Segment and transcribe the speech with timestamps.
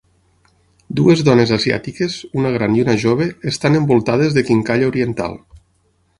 [0.99, 5.39] Dues dones asiàtiques, una gran i una jove, estan envoltades de quincalla oriental.